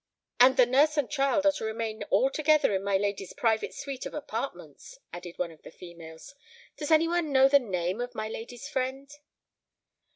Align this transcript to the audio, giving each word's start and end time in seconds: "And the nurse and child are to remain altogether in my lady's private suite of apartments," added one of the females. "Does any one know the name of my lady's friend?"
"And 0.39 0.57
the 0.57 0.65
nurse 0.65 0.97
and 0.97 1.07
child 1.11 1.45
are 1.45 1.51
to 1.51 1.63
remain 1.63 2.03
altogether 2.09 2.73
in 2.73 2.83
my 2.83 2.97
lady's 2.97 3.33
private 3.33 3.71
suite 3.71 4.07
of 4.07 4.15
apartments," 4.15 4.97
added 5.13 5.37
one 5.37 5.51
of 5.51 5.61
the 5.61 5.69
females. 5.69 6.33
"Does 6.75 6.89
any 6.89 7.07
one 7.07 7.31
know 7.31 7.47
the 7.47 7.59
name 7.59 8.01
of 8.01 8.15
my 8.15 8.27
lady's 8.27 8.67
friend?" 8.67 9.11